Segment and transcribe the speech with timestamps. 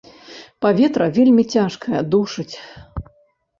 [0.65, 2.51] Паветра вельмі цяжкае, душыць.